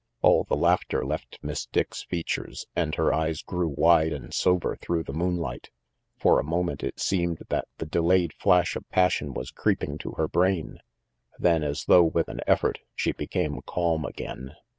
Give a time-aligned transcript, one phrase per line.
[0.23, 5.03] All the laughter left Miss Dick's features, and her eyes grew wide and sober through
[5.03, 5.69] the moonlight.
[6.17, 10.27] For a moment it seemed that the delayed flash of passion was creeping to her
[10.27, 10.79] brain,
[11.37, 14.55] then, as though with an effort, she became calm again.